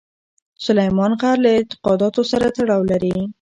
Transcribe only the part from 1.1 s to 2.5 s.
غر له اعتقاداتو سره